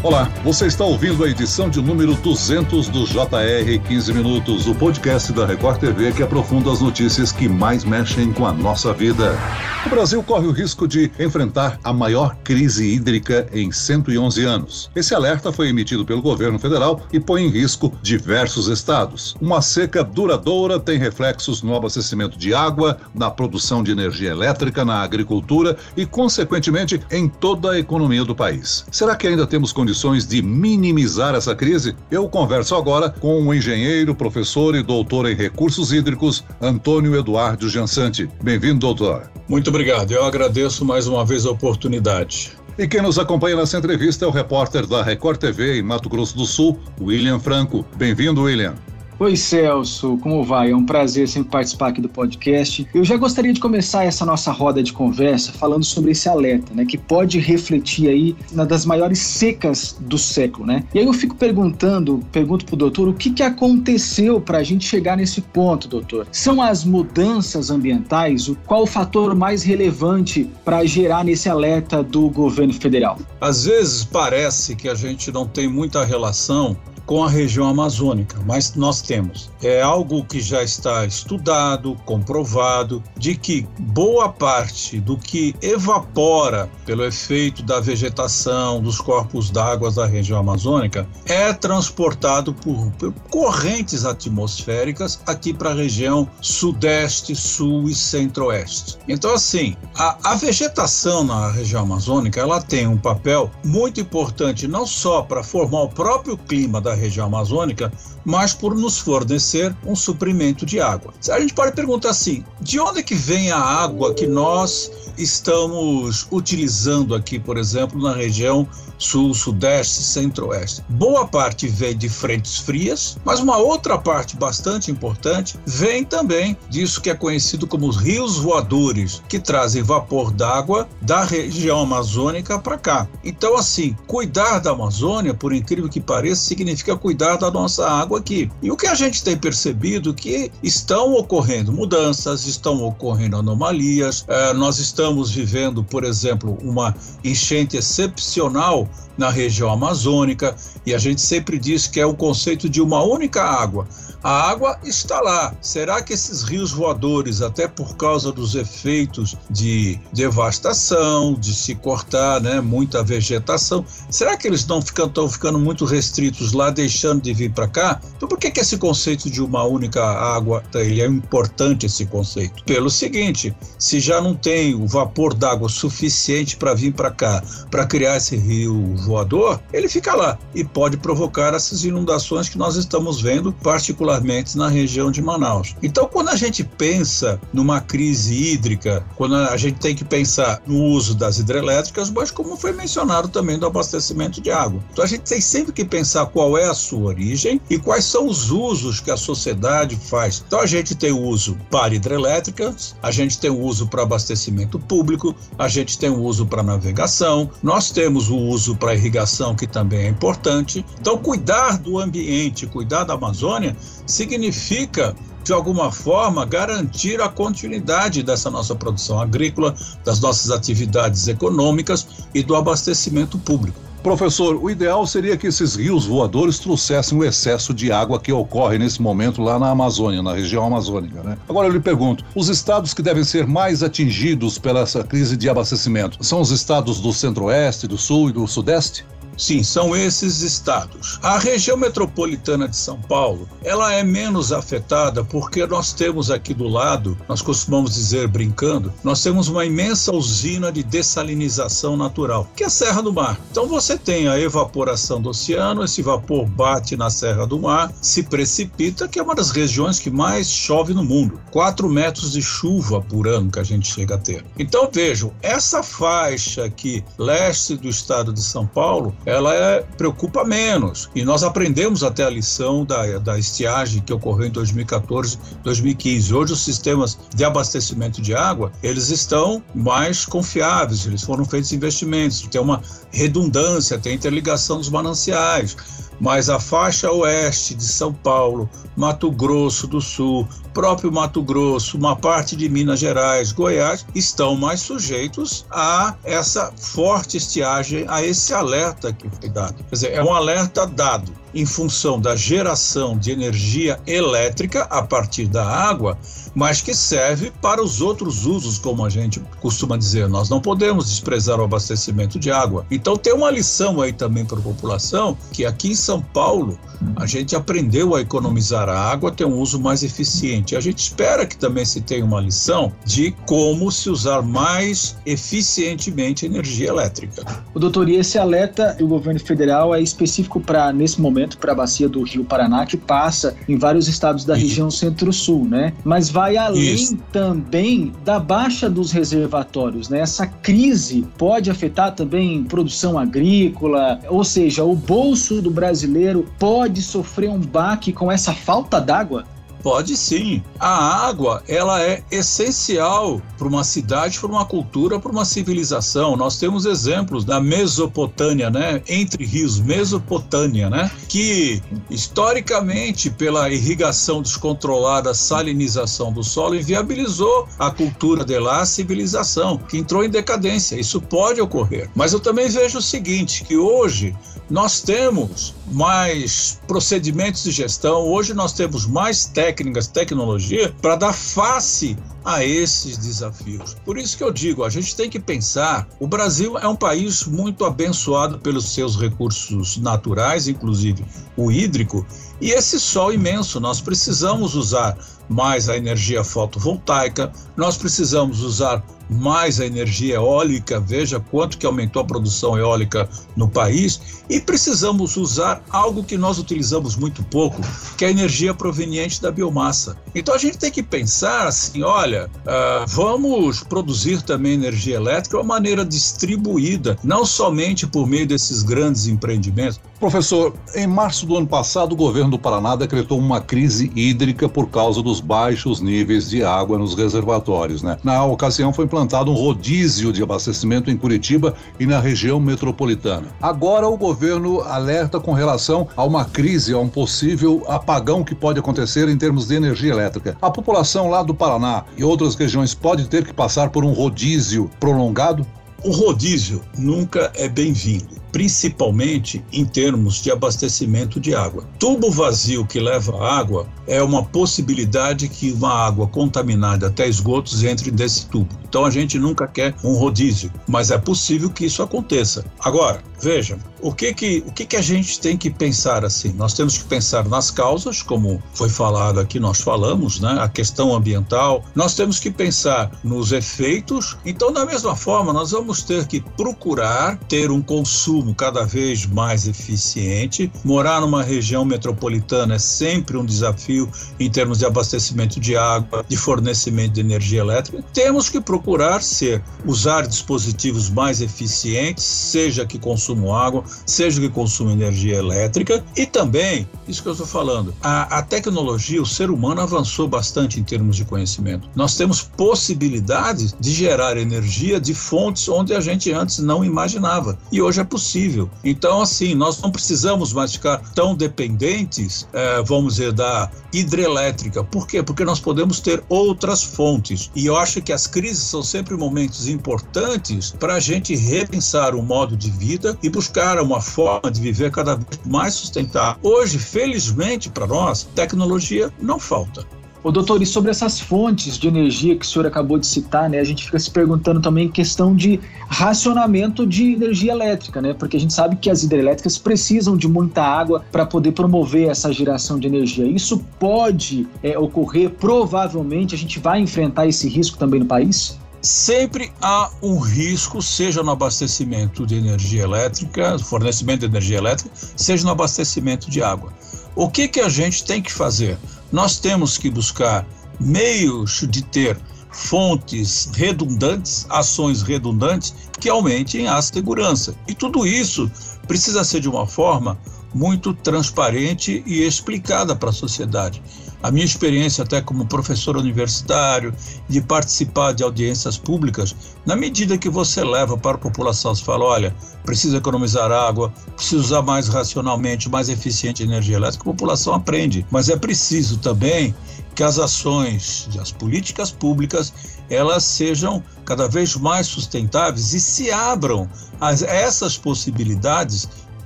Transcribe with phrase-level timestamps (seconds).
[0.00, 5.32] Olá, você está ouvindo a edição de número 200 do JR 15 Minutos, o podcast
[5.32, 9.36] da Record TV que aprofunda as notícias que mais mexem com a nossa vida.
[9.84, 14.90] O Brasil corre o risco de enfrentar a maior crise hídrica em 111 anos.
[14.94, 19.34] Esse alerta foi emitido pelo governo federal e põe em risco diversos estados.
[19.40, 25.02] Uma seca duradoura tem reflexos no abastecimento de água, na produção de energia elétrica, na
[25.02, 28.84] agricultura e, consequentemente, em toda a economia do país.
[28.92, 31.96] Será que ainda temos condições condições de minimizar essa crise?
[32.10, 38.28] Eu converso agora com o engenheiro, professor e doutor em recursos hídricos, Antônio Eduardo Jansante.
[38.42, 39.30] Bem-vindo, doutor.
[39.48, 40.12] Muito obrigado.
[40.12, 42.52] Eu agradeço mais uma vez a oportunidade.
[42.76, 46.36] E quem nos acompanha nessa entrevista é o repórter da Record TV em Mato Grosso
[46.36, 47.84] do Sul, William Franco.
[47.96, 48.74] Bem-vindo, William.
[49.20, 50.70] Oi, Celso, como vai?
[50.70, 52.86] É um prazer sempre participar aqui do podcast.
[52.94, 56.84] Eu já gostaria de começar essa nossa roda de conversa falando sobre esse alerta, né,
[56.84, 60.84] que pode refletir aí na das maiores secas do século, né?
[60.94, 64.86] E aí eu fico perguntando, pergunto pro doutor, o que que aconteceu para a gente
[64.86, 66.28] chegar nesse ponto, doutor?
[66.30, 68.46] São as mudanças ambientais?
[68.46, 73.18] O qual o fator mais relevante para gerar nesse alerta do governo federal?
[73.40, 76.76] Às vezes parece que a gente não tem muita relação
[77.08, 79.50] com a região amazônica, mas nós temos.
[79.62, 87.02] É algo que já está estudado, comprovado, de que boa parte do que evapora pelo
[87.02, 95.18] efeito da vegetação, dos corpos d'água da região amazônica, é transportado por, por correntes atmosféricas
[95.26, 98.98] aqui para a região sudeste, sul e centro-oeste.
[99.08, 104.86] Então, assim, a, a vegetação na região amazônica ela tem um papel muito importante não
[104.86, 107.90] só para formar o próprio clima da região amazônica,
[108.28, 111.14] mas por nos fornecer um suprimento de água.
[111.30, 116.28] A gente pode perguntar assim: de onde é que vem a água que nós estamos
[116.30, 120.84] utilizando aqui, por exemplo, na região sul, sudeste, centro-oeste.
[120.88, 127.00] Boa parte vem de frentes frias, mas uma outra parte bastante importante vem também disso
[127.00, 132.76] que é conhecido como os rios voadores, que trazem vapor d'água da região amazônica para
[132.76, 133.08] cá.
[133.24, 138.50] Então, assim, cuidar da Amazônia, por incrível que pareça, significa cuidar da nossa água aqui.
[138.62, 144.52] E o que a gente tem percebido que estão ocorrendo mudanças, estão ocorrendo anomalias, é,
[144.52, 150.54] nós estamos vivendo, por exemplo, uma enchente excepcional na região amazônica,
[150.86, 153.86] e a gente sempre diz que é o conceito de uma única água.
[154.22, 155.54] A água está lá.
[155.60, 162.40] Será que esses rios voadores, até por causa dos efeitos de devastação, de se cortar
[162.40, 167.68] né, muita vegetação, será que eles estão ficando muito restritos lá, deixando de vir para
[167.68, 168.00] cá?
[168.16, 172.64] Então, por que, que esse conceito de uma única água ele é importante esse conceito?
[172.64, 177.86] Pelo seguinte: se já não tem o vapor d'água suficiente para vir para cá, para
[177.86, 183.20] criar esse rio voador, ele fica lá e pode provocar essas inundações que nós estamos
[183.20, 185.76] vendo, particularmente particularmente na região de Manaus.
[185.82, 190.82] Então, quando a gente pensa numa crise hídrica, quando a gente tem que pensar no
[190.82, 194.82] uso das hidrelétricas, mas como foi mencionado também do abastecimento de água.
[194.90, 198.26] Então, a gente tem sempre que pensar qual é a sua origem e quais são
[198.26, 200.42] os usos que a sociedade faz.
[200.46, 204.78] Então, a gente tem o uso para hidrelétricas, a gente tem o uso para abastecimento
[204.78, 209.66] público, a gente tem o uso para navegação, nós temos o uso para irrigação, que
[209.66, 210.84] também é importante.
[210.98, 213.76] Então, cuidar do ambiente, cuidar da Amazônia,
[214.08, 215.14] significa
[215.48, 219.74] de alguma forma, garantir a continuidade dessa nossa produção agrícola,
[220.04, 223.80] das nossas atividades econômicas e do abastecimento público.
[224.02, 228.78] Professor, o ideal seria que esses rios voadores trouxessem o excesso de água que ocorre
[228.78, 231.38] nesse momento lá na Amazônia, na região amazônica, né?
[231.48, 235.48] Agora eu lhe pergunto, os estados que devem ser mais atingidos pela essa crise de
[235.48, 239.04] abastecimento são os estados do centro-oeste, do sul e do sudeste?
[239.38, 241.20] Sim, são esses estados.
[241.22, 246.66] A região metropolitana de São Paulo, ela é menos afetada porque nós temos aqui do
[246.66, 252.66] lado, nós costumamos dizer brincando, nós temos uma imensa usina de dessalinização natural, que é
[252.66, 253.38] a Serra do Mar.
[253.50, 258.24] Então você tem a evaporação do oceano, esse vapor bate na Serra do Mar, se
[258.24, 261.40] precipita, que é uma das regiões que mais chove no mundo.
[261.52, 264.44] 4 metros de chuva por ano que a gente chega a ter.
[264.58, 271.10] Então vejam, essa faixa aqui, leste do estado de São Paulo, ela é, preocupa menos.
[271.14, 276.34] E nós aprendemos até a lição da, da estiagem que ocorreu em 2014, 2015.
[276.34, 282.40] Hoje os sistemas de abastecimento de água, eles estão mais confiáveis, eles foram feitos investimentos,
[282.40, 282.80] tem uma
[283.12, 285.76] redundância, tem interligação dos mananciais.
[286.20, 292.16] Mas a faixa oeste de São Paulo, Mato Grosso do Sul, próprio Mato Grosso, uma
[292.16, 299.12] parte de Minas Gerais, Goiás, estão mais sujeitos a essa forte estiagem, a esse alerta
[299.12, 299.74] que foi dado.
[299.74, 305.46] Quer dizer, é um alerta dado em função da geração de energia elétrica a partir
[305.46, 306.16] da água,
[306.54, 310.28] mas que serve para os outros usos, como a gente costuma dizer.
[310.28, 312.86] Nós não podemos desprezar o abastecimento de água.
[312.90, 316.78] Então tem uma lição aí também para a população, que aqui em São Paulo
[317.16, 320.76] a gente aprendeu a economizar a água, ter um uso mais eficiente.
[320.76, 326.44] A gente espera que também se tenha uma lição de como se usar mais eficientemente
[326.44, 327.44] a energia elétrica.
[327.74, 331.74] O doutor, e esse alerta do governo federal é específico para, nesse momento, para a
[331.74, 335.92] bacia do Rio Paraná, que passa em vários estados da região centro-sul, né?
[336.04, 337.18] Mas vai além Isso.
[337.32, 340.20] também da baixa dos reservatórios, né?
[340.20, 347.48] Essa crise pode afetar também produção agrícola, ou seja, o bolso do brasileiro pode sofrer
[347.50, 349.44] um baque com essa falta d'água?
[349.82, 350.62] Pode sim.
[350.78, 356.36] A água, ela é essencial para uma cidade, para uma cultura, para uma civilização.
[356.36, 359.02] Nós temos exemplos da Mesopotâmia, né?
[359.08, 361.10] Entre rios, Mesopotâmia, né?
[361.28, 369.78] Que historicamente, pela irrigação descontrolada, salinização do solo, inviabilizou a cultura de lá, a civilização,
[369.78, 370.98] que entrou em decadência.
[370.98, 372.10] Isso pode ocorrer.
[372.14, 374.34] Mas eu também vejo o seguinte, que hoje
[374.70, 382.16] nós temos mais procedimentos de gestão, hoje nós temos mais técnicas, tecnologia para dar face
[382.44, 383.94] a esses desafios.
[384.04, 387.44] Por isso que eu digo, a gente tem que pensar, o Brasil é um país
[387.44, 391.24] muito abençoado pelos seus recursos naturais, inclusive
[391.56, 392.26] o hídrico,
[392.60, 395.16] e esse sol imenso, nós precisamos usar
[395.48, 402.22] mais a energia fotovoltaica, nós precisamos usar mais a energia eólica, veja quanto que aumentou
[402.22, 407.82] a produção eólica no país, e precisamos usar algo que nós utilizamos muito pouco,
[408.16, 410.16] que é a energia proveniente da biomassa.
[410.34, 415.62] Então a gente tem que pensar assim, olha, uh, vamos produzir também energia elétrica de
[415.62, 420.00] uma maneira distribuída, não somente por meio desses grandes empreendimentos.
[420.18, 424.88] Professor, em março do ano passado, o governo do Paraná decretou uma crise hídrica por
[424.88, 428.02] causa dos baixos níveis de água nos reservatórios.
[428.02, 428.18] Né?
[428.24, 433.46] Na ocasião, foi implantado um rodízio de abastecimento em Curitiba e na região metropolitana.
[433.62, 438.80] Agora, o governo alerta com relação a uma crise, a um possível apagão que pode
[438.80, 440.56] acontecer em termos de energia elétrica.
[440.60, 444.90] A população lá do Paraná e outras regiões pode ter que passar por um rodízio
[444.98, 445.64] prolongado?
[446.04, 451.84] O rodízio nunca é bem-vindo principalmente em termos de abastecimento de água.
[451.98, 458.10] Tubo vazio que leva água é uma possibilidade que uma água contaminada até esgotos entre
[458.10, 458.74] nesse tubo.
[458.88, 462.64] Então a gente nunca quer um rodízio, mas é possível que isso aconteça.
[462.80, 466.52] Agora, veja, o que que, o que que a gente tem que pensar assim?
[466.54, 470.56] Nós temos que pensar nas causas, como foi falado aqui, nós falamos, né?
[470.60, 471.84] A questão ambiental.
[471.94, 474.38] Nós temos que pensar nos efeitos.
[474.46, 479.66] Então, da mesma forma, nós vamos ter que procurar ter um consumo cada vez mais
[479.66, 480.70] eficiente.
[480.84, 484.06] Morar numa região metropolitana é sempre um desafio
[484.38, 488.04] em termos de abastecimento de água, de fornecimento de energia elétrica.
[488.12, 494.92] Temos que procurar ser, usar dispositivos mais eficientes, seja que consumam água, seja que consumam
[494.92, 499.80] energia elétrica, e também, isso que eu estou falando, a, a tecnologia, o ser humano
[499.80, 501.88] avançou bastante em termos de conhecimento.
[501.96, 507.80] Nós temos possibilidades de gerar energia de fontes onde a gente antes não imaginava, e
[507.80, 508.68] hoje é possível.
[508.82, 514.82] Então, assim, nós não precisamos mais ficar tão dependentes, é, vamos dizer, da hidrelétrica.
[514.84, 515.22] Por quê?
[515.22, 517.50] Porque nós podemos ter outras fontes.
[517.54, 522.22] E eu acho que as crises são sempre momentos importantes para a gente repensar o
[522.22, 526.38] modo de vida e buscar uma forma de viver cada vez mais sustentável.
[526.42, 529.97] Hoje, felizmente para nós, tecnologia não falta.
[530.28, 533.60] O doutor, e sobre essas fontes de energia que o senhor acabou de citar, né?
[533.60, 535.58] A gente fica se perguntando também questão de
[535.88, 538.12] racionamento de energia elétrica, né?
[538.12, 542.30] Porque a gente sabe que as hidrelétricas precisam de muita água para poder promover essa
[542.30, 543.24] geração de energia.
[543.24, 548.58] Isso pode é, ocorrer, provavelmente a gente vai enfrentar esse risco também no país?
[548.82, 555.42] Sempre há um risco, seja no abastecimento de energia elétrica, fornecimento de energia elétrica, seja
[555.44, 556.70] no abastecimento de água.
[557.16, 558.78] O que, que a gente tem que fazer?
[559.10, 560.46] Nós temos que buscar
[560.80, 562.18] meios de ter
[562.50, 567.54] fontes redundantes, ações redundantes que aumentem a segurança.
[567.66, 568.50] E tudo isso
[568.86, 570.18] precisa ser de uma forma
[570.54, 573.82] muito transparente e explicada para a sociedade.
[574.22, 576.92] A minha experiência até como professor universitário,
[577.28, 579.34] de participar de audiências públicas,
[579.64, 582.34] na medida que você leva para a população, você fala, olha,
[582.64, 588.04] precisa economizar água, precisa usar mais racionalmente, mais eficiente energia elétrica, a população aprende.
[588.10, 589.54] Mas é preciso também
[589.94, 592.52] que as ações, as políticas públicas,
[592.88, 596.68] elas sejam cada vez mais sustentáveis e se abram
[597.00, 598.88] a essas possibilidades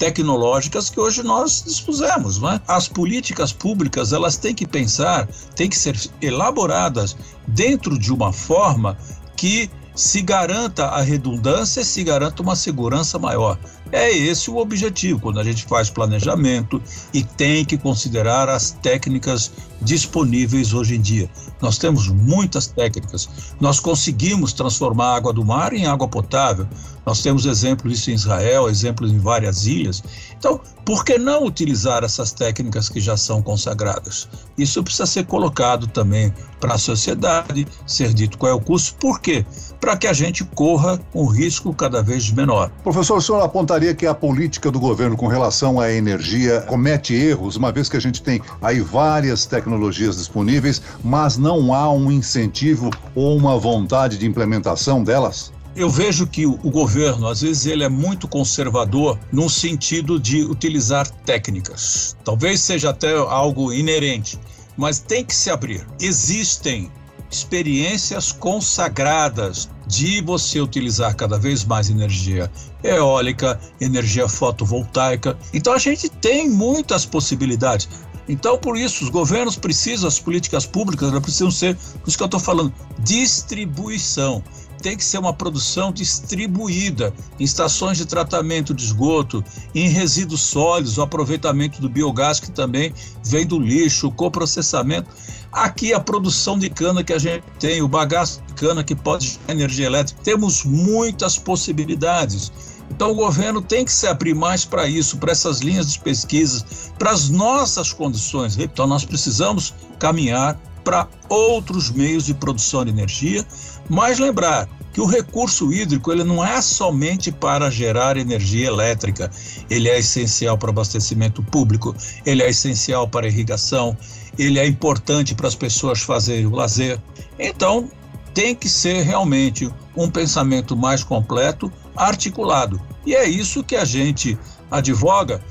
[0.02, 2.40] tecnológicas que hoje nós dispusemos.
[2.40, 2.61] Né?
[2.66, 7.16] As políticas públicas elas têm que pensar, têm que ser elaboradas
[7.47, 8.99] dentro de uma forma
[9.37, 13.56] que se garanta a redundância, se garanta uma segurança maior.
[13.93, 16.83] É esse o objetivo quando a gente faz planejamento
[17.13, 21.29] e tem que considerar as técnicas disponíveis hoje em dia.
[21.61, 23.29] Nós temos muitas técnicas.
[23.61, 26.67] Nós conseguimos transformar a água do mar em água potável.
[27.05, 30.03] Nós temos exemplos disso em Israel, exemplos em várias ilhas.
[30.39, 34.29] Então, por que não utilizar essas técnicas que já são consagradas?
[34.57, 38.95] Isso precisa ser colocado também para a sociedade, ser dito qual é o custo.
[38.99, 39.45] Por quê?
[39.81, 42.71] Para que a gente corra um risco cada vez menor.
[42.85, 47.57] Professor, o senhor apontaria que a política do governo com relação à energia comete erros,
[47.57, 52.91] uma vez que a gente tem aí várias tecnologias disponíveis, mas não há um incentivo
[53.15, 55.53] ou uma vontade de implementação delas?
[55.75, 61.09] Eu vejo que o governo, às vezes, ele é muito conservador no sentido de utilizar
[61.09, 62.15] técnicas.
[62.25, 64.39] Talvez seja até algo inerente,
[64.77, 65.87] mas tem que se abrir.
[65.99, 66.91] Existem
[67.31, 72.51] experiências consagradas de você utilizar cada vez mais energia
[72.83, 75.37] eólica, energia fotovoltaica.
[75.53, 77.91] Então a gente tem muitas possibilidades.
[78.27, 82.27] Então, por isso, os governos precisam, as políticas públicas precisam ser, por isso que eu
[82.27, 84.43] estou falando, distribuição
[84.83, 89.45] tem que ser uma produção distribuída em estações de tratamento de esgoto,
[89.75, 92.93] em resíduos sólidos, o aproveitamento do biogás que também
[93.25, 95.09] vem do lixo, o coprocessamento.
[95.53, 99.26] Aqui a produção de cana que a gente tem, o bagaço de cana que pode
[99.26, 102.52] gerar energia elétrica, temos muitas possibilidades.
[102.90, 106.92] Então o governo tem que se abrir mais para isso, para essas linhas de pesquisas,
[106.99, 108.57] para as nossas condições.
[108.59, 113.47] Então nós precisamos caminhar para outros meios de produção de energia,
[113.88, 119.31] mas lembrar que o recurso hídrico ele não é somente para gerar energia elétrica,
[119.71, 121.95] ele é essencial para abastecimento público,
[122.26, 123.97] ele é essencial para irrigação,
[124.38, 127.00] ele é importante para as pessoas fazerem o lazer.
[127.38, 127.88] Então,
[128.35, 132.81] tem que ser realmente um pensamento mais completo, articulado.
[133.05, 134.39] E é isso que a gente
[134.71, 135.43] advoga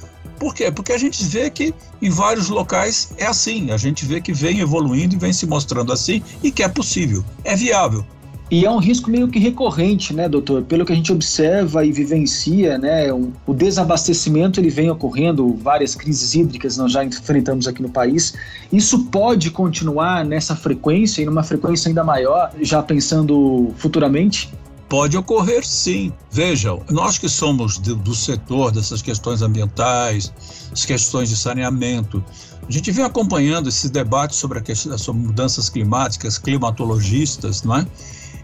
[0.42, 0.72] por quê?
[0.72, 1.72] Porque a gente vê que
[2.02, 5.94] em vários locais é assim, a gente vê que vem evoluindo e vem se mostrando
[5.94, 8.04] assim e que é possível, é viável.
[8.51, 10.62] E é um risco meio que recorrente, né, doutor?
[10.63, 15.96] Pelo que a gente observa e vivencia, né, o, o, desabastecimento ele vem ocorrendo, várias
[15.96, 18.34] crises hídricas nós já enfrentamos aqui no país.
[18.70, 24.53] Isso pode continuar nessa frequência e numa frequência ainda maior, já pensando futuramente?
[24.89, 26.12] Pode ocorrer sim.
[26.29, 30.34] Vejam, nós que somos do, do setor dessas questões ambientais,
[30.70, 32.22] as questões de saneamento,
[32.67, 37.88] a gente vem acompanhando esses debates sobre, sobre mudanças climáticas, climatologistas, não é?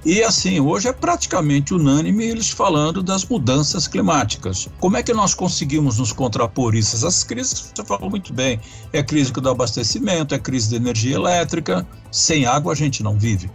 [0.07, 4.69] E assim, hoje é praticamente unânime eles falando das mudanças climáticas.
[4.79, 6.95] Como é que nós conseguimos nos contrapor isso?
[6.95, 8.57] Essas crises, você falou muito bem,
[8.93, 11.85] é a crise do abastecimento, é a crise da energia elétrica.
[12.09, 13.51] Sem água a gente não vive.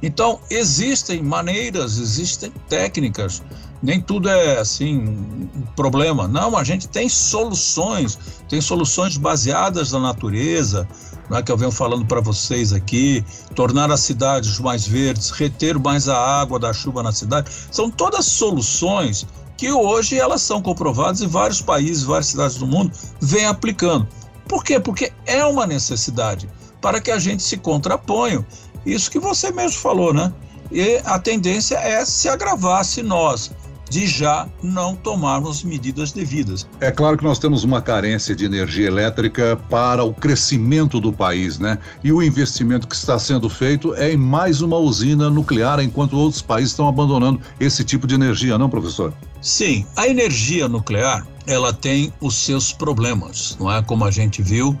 [0.00, 3.42] Então, existem maneiras, existem técnicas,
[3.82, 6.28] nem tudo é assim um problema.
[6.28, 8.16] Não, a gente tem soluções,
[8.48, 10.88] tem soluções baseadas na natureza,
[11.30, 16.08] né, que eu venho falando para vocês aqui, tornar as cidades mais verdes, reter mais
[16.08, 17.50] a água da chuva na cidade.
[17.70, 22.92] São todas soluções que hoje elas são comprovadas em vários países, várias cidades do mundo
[23.20, 24.06] vêm aplicando.
[24.46, 24.78] Por quê?
[24.78, 26.48] Porque é uma necessidade
[26.80, 28.46] para que a gente se contraponha
[28.84, 30.32] isso que você mesmo falou, né?
[30.70, 33.50] E a tendência é se agravar se nós
[33.88, 36.66] de já não tomarmos medidas devidas.
[36.80, 41.58] É claro que nós temos uma carência de energia elétrica para o crescimento do país,
[41.58, 41.78] né?
[42.02, 46.42] E o investimento que está sendo feito é em mais uma usina nuclear, enquanto outros
[46.42, 49.12] países estão abandonando esse tipo de energia, não, professor?
[49.40, 53.80] Sim, a energia nuclear, ela tem os seus problemas, não é?
[53.82, 54.76] Como a gente viu,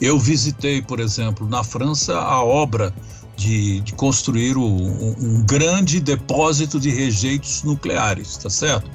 [0.00, 2.94] eu visitei, por exemplo, na França, a obra
[3.36, 8.90] de, de construir um, um grande depósito de rejeitos nucleares, tá certo?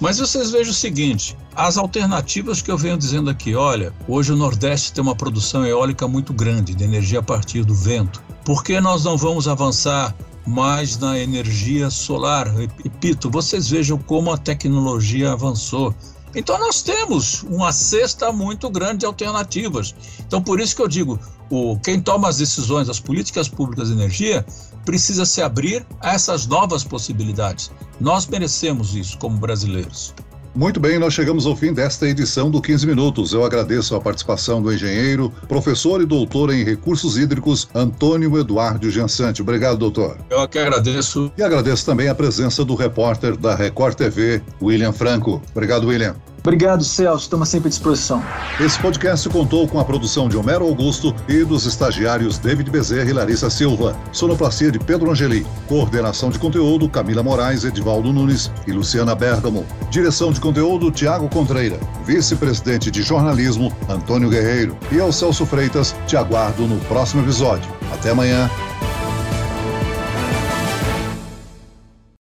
[0.00, 4.36] Mas vocês vejam o seguinte: as alternativas que eu venho dizendo aqui, olha, hoje o
[4.36, 8.20] Nordeste tem uma produção eólica muito grande de energia a partir do vento.
[8.44, 10.12] Por que nós não vamos avançar
[10.44, 12.48] mais na energia solar?
[12.82, 15.94] Repito, vocês vejam como a tecnologia avançou.
[16.34, 19.94] Então nós temos uma cesta muito grande de alternativas.
[20.20, 21.18] Então por isso que eu digo,
[21.50, 24.44] o, quem toma as decisões, as políticas públicas de energia,
[24.84, 27.70] precisa se abrir a essas novas possibilidades.
[28.00, 30.14] Nós merecemos isso como brasileiros.
[30.54, 33.32] Muito bem, nós chegamos ao fim desta edição do 15 Minutos.
[33.32, 39.40] Eu agradeço a participação do engenheiro, professor e doutor em recursos hídricos, Antônio Eduardo Jansante.
[39.40, 40.18] Obrigado, doutor.
[40.28, 41.32] Eu que agradeço.
[41.38, 45.40] E agradeço também a presença do repórter da Record TV, William Franco.
[45.52, 46.14] Obrigado, William.
[46.42, 47.24] Obrigado, Celso.
[47.24, 48.22] Estamos sempre à disposição.
[48.60, 53.12] Esse podcast contou com a produção de Homero Augusto e dos estagiários David Bezerra e
[53.12, 53.96] Larissa Silva.
[54.10, 55.46] Sonoplastia de Pedro Angeli.
[55.68, 59.64] Coordenação de conteúdo Camila Moraes, Edivaldo Nunes e Luciana Bergamo.
[59.88, 61.78] Direção de conteúdo Tiago Contreira.
[62.04, 64.76] Vice-presidente de jornalismo Antônio Guerreiro.
[64.90, 67.70] E ao Celso Freitas, te aguardo no próximo episódio.
[67.92, 68.50] Até amanhã.